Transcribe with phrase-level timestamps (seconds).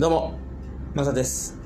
[0.00, 0.32] どうも、
[0.94, 1.58] マサです。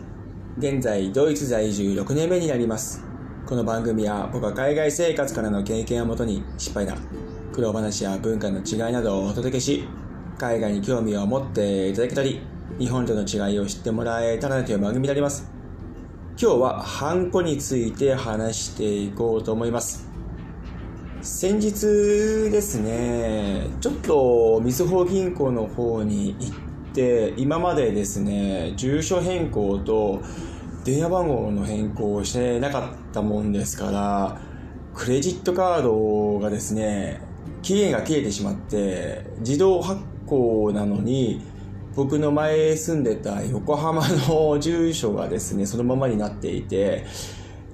[0.59, 3.01] 現在、ドイツ在住6年目になります。
[3.47, 6.99] この番組は僕は海外生活からの経験をもとに失敗談、
[7.53, 9.87] 苦労話や文化の違いなどをお届けし、
[10.37, 12.41] 海外に興味を持っていただけたり、
[12.77, 15.49] 日本との違いを知ってもらえたらなという番組になります。
[16.37, 20.11] 今日はハンコについて話していこうと思います。
[21.23, 21.71] 先日
[22.51, 26.64] ですね、ちょっとみずほ銀行の方に行っ
[26.95, 30.23] て、今までですね、住所変更と
[30.85, 34.41] 電話番号の変更をしてなかったもんですから、
[34.95, 37.21] クレジットカードがですね、
[37.63, 41.43] 期限が切れてしまって、自動発行なのに、
[41.97, 47.05] 僕の前住んでた横浜の住所がですね、そのままになっていて、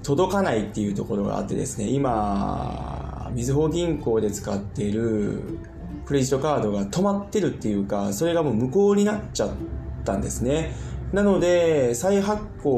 [0.02, 5.59] 届かないっていうところがあってですね、今、みずほ銀行で使っている
[6.05, 9.51] クレジットカードが止まってるっていうか、それがもう無効になっちゃっ
[10.05, 10.74] たんですね。
[11.13, 12.71] なので、再発行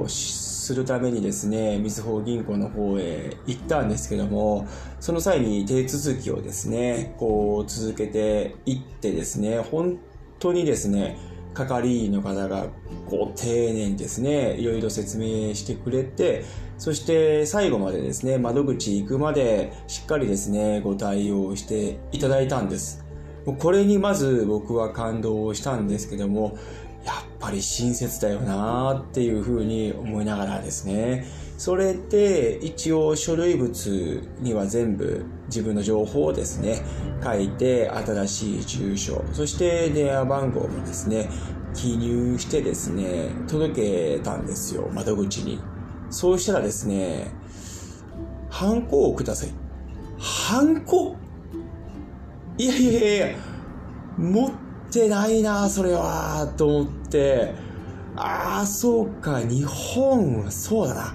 [0.00, 4.66] をするためにですね、みずほ銀行の方へ行ったんですけども、
[4.98, 9.98] その際に手続きをですね、こう続けていってですね、本
[10.38, 11.18] 当にですね、
[11.56, 12.66] 係員の方が
[13.08, 16.44] こう丁寧にですね、いろいろ説明してくれて、
[16.78, 23.04] そして最後までですね、窓口行くまでしっかりですね、ご対応していただいたんです。
[23.58, 26.58] これにまず僕は感動したんですけども、
[27.04, 31.24] やっぱり親切だよなーっていうふうに思いながらですね、
[31.56, 36.82] それで一応書類物には全部自分の情報をですね、
[37.24, 41.30] 書いて新しい住所、そして電話番号もですね、
[41.74, 45.60] 記入してですね、届けたんですよ、窓口に。
[46.10, 47.30] そうしたらですね、
[48.50, 49.50] ハンコをください。
[50.18, 51.16] ハンコ？
[52.58, 53.38] いやいやいやいや、
[54.18, 54.50] 持っ
[54.90, 57.54] てないな、それは、と思って、
[58.14, 61.14] ああ、そうか、日本はそうだな。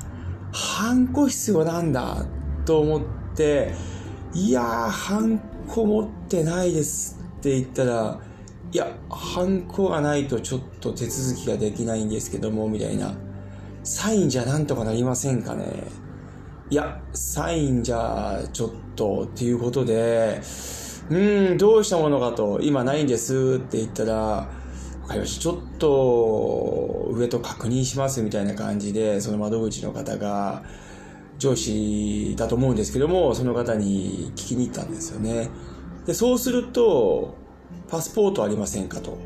[0.52, 2.26] ハンコ必要なんだ、
[2.66, 3.02] と思っ
[3.36, 3.74] て、
[4.34, 8.20] いやー、ハンコ持ってないですって言ったら、
[8.72, 13.14] いや、ハンコがないとちょっと手続きができないんですけども、みたいな。
[13.84, 15.86] サインじゃなんとかなりませんかね
[16.70, 20.40] いや、サインじゃちょっとっていうことで、
[21.10, 24.48] うーん、どうしたものかと、今ないんですって言ったら、
[25.12, 25.40] かりまし。
[25.40, 30.64] ちょっと、上と確認しますみたいな感じで、その窓口の方が、
[31.38, 35.50] 上司だと思うんですけども、その方に聞きに行ったんですよね。
[36.06, 37.36] で、そうすると、
[37.90, 39.18] パスポートありませんかと。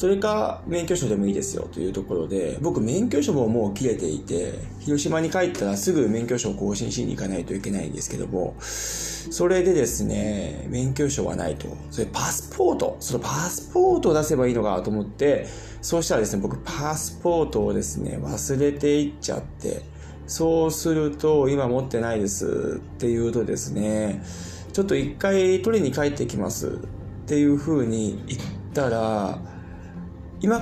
[0.00, 11.68] それか、免許証でもいいですよというところで、僕免許証ももう切れていて、広島に帰ったらすぐ免許証を更新しに行かないといけないんですけども、それでですね、免許証はないと。
[11.90, 15.46] それパスポート、そのパスポートを出せばいいのかと思って、
[15.82, 19.82] そうしたらですね、僕パスポートをですね、忘れていっちゃって、
[20.26, 24.24] そうすると、今持ってないですって言うとですね、
[24.72, 26.70] ちょっと一回取りに帰ってきますっ
[27.26, 28.40] ていう風に言っ
[28.72, 29.49] たら、
[30.40, 30.60] 今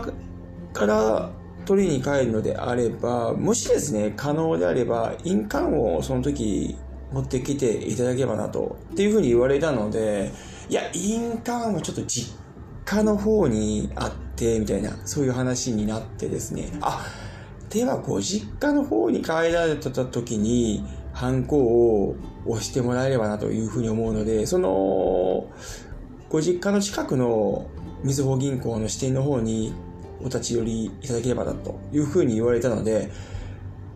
[0.72, 1.30] から
[1.64, 6.76] 取りに帰るのであれば、もしですね、可能であれば、印鑑をその時
[7.12, 10.32] 持ってきていただければなと、っていうふうに言われたので、
[10.68, 12.34] いや、印鑑はちょっと実
[12.84, 17.04] 家の方にあって、みたいな、そういう話になってですね、あ、
[17.70, 25.48] ではご実家の方に帰られた時に、ハンコを押してもらえればなというふうに思うので、その、
[26.28, 27.66] ご実家の近くの
[28.04, 29.72] みずほ銀行の支店の方に
[30.20, 33.10] お立ち寄りいただければなというふうに言われたので、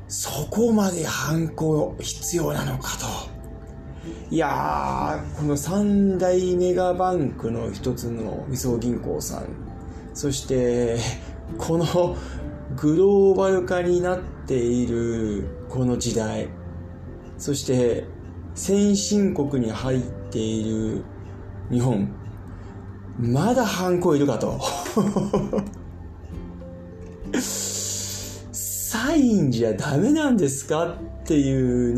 [0.08, 3.06] そこまでハンコ必要なのかと。
[4.30, 9.46] いやー、この三大メガバンクの一つのみずほ銀行さん、
[10.14, 10.98] そして、
[11.58, 12.16] この
[12.76, 16.48] グローバル化になっているこの時代、
[17.36, 18.04] そして
[18.54, 21.04] 先進国に入っている
[21.70, 22.10] 日本、
[23.18, 24.60] まだハンコいるかと。
[28.52, 31.94] サインじゃダメなんですかっていう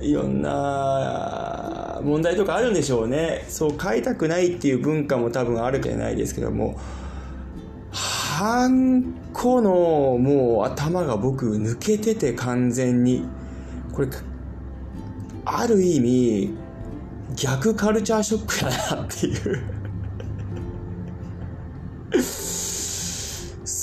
[0.00, 3.44] ね、いろんな問題とかあるんでしょうね。
[3.48, 6.78] そう書いたくないっていう文化も多分あるじゃないですけども、
[7.90, 13.24] ハンコのもう頭が僕抜けてて完全に。
[13.92, 14.08] これ、
[15.44, 16.54] ある意味、
[17.36, 19.73] 逆カルチャーショックやなっていう。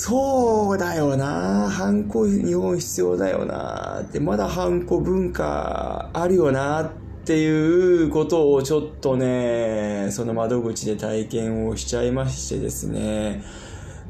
[0.04, 1.70] そうだよな。
[1.70, 4.00] ハンコ日本必要だよな。
[4.02, 6.90] って、まだハンコ文化あるよなっ
[7.24, 13.44] ていうことをちょっとね、その窓口で体験をしちゃいましてですね。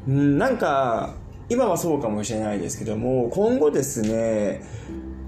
[0.07, 1.13] なんか、
[1.47, 4.63] 今はそうかもしれないですけども、今後ですね、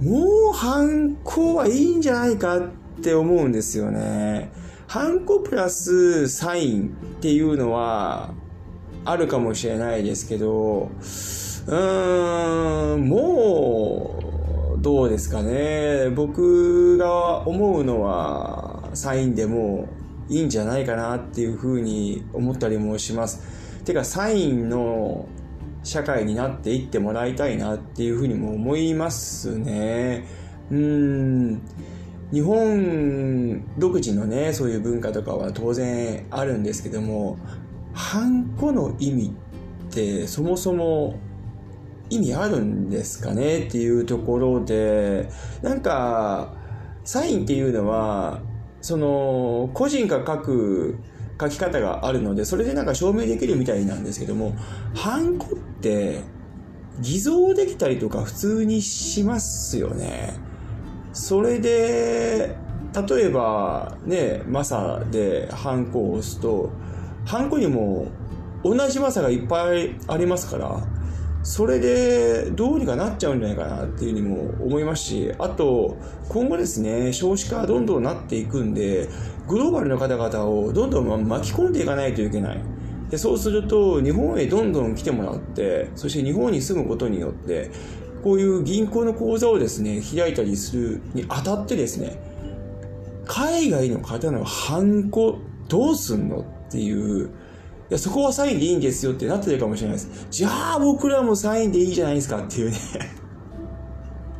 [0.01, 2.69] もう犯行はいいんじゃないかっ
[3.03, 4.49] て思うんですよね。
[4.87, 8.33] 犯行プラスサインっていうのは
[9.05, 10.89] あるかもしれないですけど、
[11.67, 14.19] うーん、も
[14.77, 16.09] う、どうですかね。
[16.09, 19.87] 僕が思うのは、サインでも
[20.27, 23.83] いいんじゃないかなっていうふうに思ったりもします。
[23.83, 25.27] てか、サインの
[25.83, 30.25] 社会になっていってもらいたいなっていうふうにも思いますね。
[30.71, 31.61] うん。
[32.31, 37.37] 日本独自のね、そういう文化とかは当然あるんですけども、
[37.95, 39.33] ハンコの意味
[39.87, 41.17] ってそもそも
[42.09, 45.29] 意味あるんですかねっていうところで、
[45.63, 46.53] なんか、
[47.03, 48.41] サインっていうのは、
[48.81, 50.97] その、個人が書く
[51.39, 54.53] 書き方があるので、それでなんか証明できるみたいなんですけども、
[54.93, 56.21] ハンコって
[56.99, 60.33] 偽造できたりとか普通にしますよね。
[61.13, 62.55] それで、
[63.09, 66.71] 例えばね、マサでハンコを押すと、
[67.25, 68.07] ハンコにも
[68.63, 70.87] 同じマサがいっぱいありますから、
[71.43, 75.97] それでどうにかなっちゃうんじゃないかなっていうふうにも思いますし、あと、
[76.29, 79.09] 今後ですね、少子化どんどんなっていくんで、
[79.47, 82.61] グローバルの方々をどんどん巻き込んでいかないといけない。
[83.11, 87.69] でそうすると、日本へどんどん来てもらって、そして日本に住むことによって、
[88.23, 92.17] こういう銀行の口座をですね、開いたりするにあたってですね、
[93.25, 95.37] 海外の方のハンコ
[95.69, 97.29] どうすんのっていう、い
[97.89, 100.27] や、そこはサインでいいんですよってなってるかもしれないです。
[100.31, 102.77] じゃあ僕らもサインでいいじゃないですかっていうね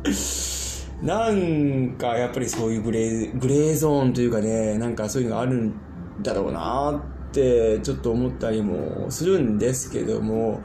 [1.02, 5.74] なんかやっぱりそういうグレー、グレーゾーンというかね、なんかそういうのがあるん
[6.22, 10.62] だろうなってちょっと思ったりもするんですけども、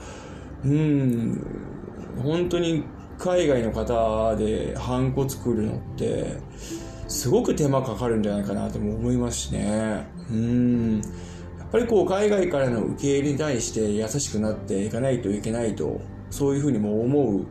[0.63, 1.45] うん、
[2.23, 2.83] 本当に
[3.17, 6.37] 海外の方でハンコ作るのって、
[7.07, 10.07] すごく手間かかるんじゃないかなとも思いますしね。
[10.31, 11.00] うん。
[11.71, 17.45] やっぱりこう海外からの受け入れに対して優しくなっていかないといけないと、そういうふうにも思う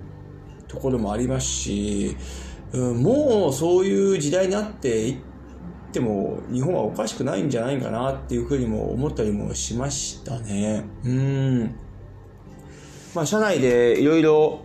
[0.68, 2.16] ところもありますし、
[2.72, 5.16] うん、もうそういう時代になっていっ
[5.90, 10.84] ても日本はおかしくないんじゃないかなっていうふうにも思ったりもしましたね。
[11.02, 11.74] うん。
[13.14, 14.60] まあ社内でいろいろ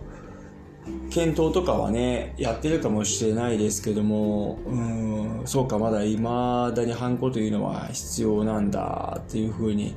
[1.10, 9.94] 検討とかはね、やってるかもしれないですけども、うん、そうか、まだ未だにハンコというのは必要なんだっていうふうに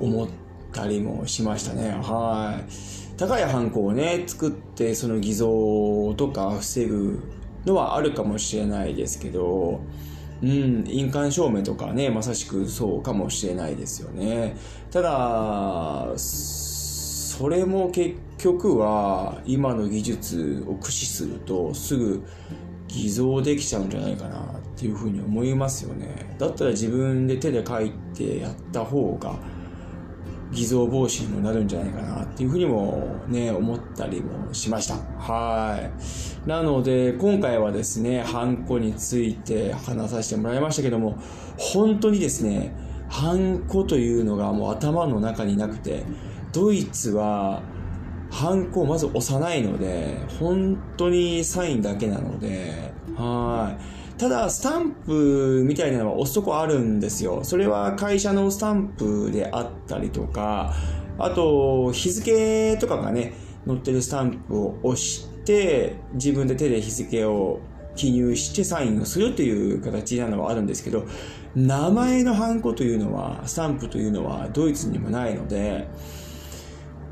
[0.00, 0.28] 思っ
[0.72, 1.90] たりもしましたね。
[1.90, 3.18] はい。
[3.18, 7.22] 高いハンコをね、作って、その偽造とか防ぐ
[7.66, 9.80] のはあるかもしれないですけど、
[10.42, 14.56] うん、印鑑証明とかね、まさしくそうかもしれないですよね。
[14.90, 16.12] ただ、
[17.32, 22.22] それも結局は今の技術を駆使するとすぐ
[22.88, 26.36] 偽造できちゃうんじゃないかなっていうふうに思いますよね。
[26.38, 29.34] だったら自分で手で書いてやった方が
[30.50, 34.96] 偽造防止にもなるんじゃないかなっていうふうにもね、思ったりもしました。
[35.18, 35.90] は
[36.44, 36.48] い。
[36.48, 41.16] なので、今回はですね、ハンコについて話させてもらいましたけども、
[41.56, 42.76] 本当にですね、
[43.08, 46.04] ハンコというのがもう頭の中になくて、
[46.52, 47.62] ドイツは、
[48.30, 54.18] ハンコをまず押さないので、本当にサインだけなので、はい。
[54.18, 57.40] ただ、スタンプみたいなのは押すとこあるんですよ。
[57.42, 60.74] それは会社のスタンプであったりとか、
[61.18, 63.34] あと、日付とかがね、
[63.66, 67.60] 載ってるスタンプを押して、自分で手で日付を
[67.96, 71.04] 記入してサインをするという形なのはあるんですけど、
[71.54, 75.88] 名前のハンコというのは、スタンプというのはドイツにもないので、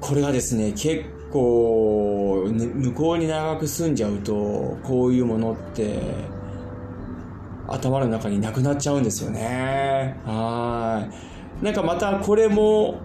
[0.01, 6.01] これがですね、結構、向こうに長く住んじゃうと、こういうものって、
[7.69, 10.17] 頭の中になくなっちゃうんですよね。
[10.25, 11.09] は
[11.63, 11.65] い。
[11.65, 12.99] なんかまたこれも、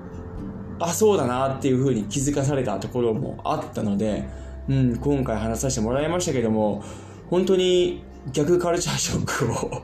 [0.80, 4.28] あ、そうだなっていうふうに気づかされたところもあったので、
[4.68, 6.84] うん、今回話させてもらいましたけども、
[7.30, 9.82] 本当に逆カルチャーショックを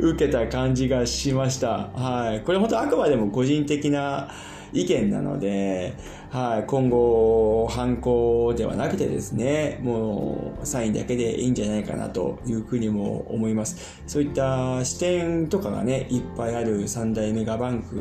[0.10, 1.90] 受けた感じがしました。
[1.94, 2.40] はい。
[2.44, 4.28] これ本当あくまでも個人的な
[4.72, 5.94] 意見なので、
[6.30, 14.02] はい、今後、犯行ではなくてですね、もうサインだけでいいんじゃないかなというふうにも思います。
[14.06, 17.96] そういった視点とかがね、いっぱいある三大メガバンク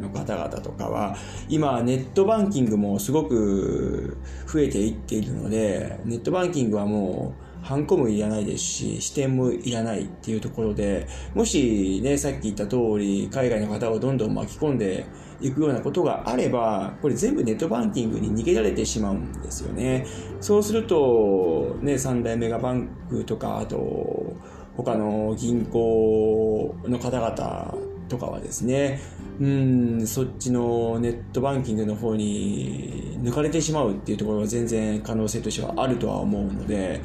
[0.00, 1.16] の方々とかは、
[1.48, 15.06] 今ネットバンキングもすごく増えていっているので、ネットバンキングはもうハンコもいらないですし、視点もいらないっていうところで、もしね、さっき言った通り、海外の方をどんどん巻き込んで
[15.40, 20.06] いくようなことがあれば、これ全部ネットバンキングに逃げられてしまうんですよね。
[20.40, 24.34] そうすると、ね、三大メガバンクとか、あと、
[24.76, 27.74] 他の銀行の方々
[28.08, 29.00] とかはですね、
[29.40, 37.00] うん、そっちのネットバンキングの方に抜かれてしまうっていうところは全然可能性としてはあるとは思うので、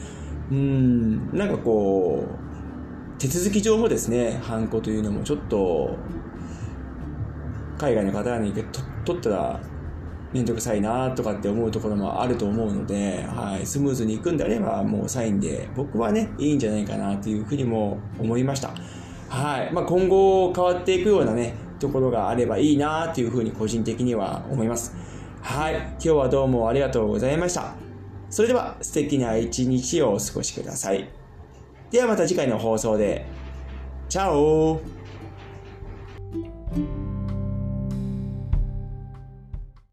[0.52, 5.96] うん、なんかこう、手続き上もですね、ハンコというのもちょっと、
[7.78, 8.54] 海外の方に
[9.04, 9.60] 取ったら
[10.34, 18.74] めんどくさいなとかって思うところもあると思うので、はい、スムーズにいくんであれば、もうサインで、僕はね、いいんじゃないかなというふうにも思いました。
[19.30, 19.74] はい。
[19.74, 24.96] まあ、今後変わっていくようなね、ところがあればいいなというふうに個人的には思います。
[25.42, 25.75] はい。
[25.75, 27.85] 今日はどうもありがとうございました。
[28.36, 31.08] それでは素敵な一日をお過ごしください。
[31.89, 33.25] ではまた次回の放送で。
[34.10, 34.82] チャオ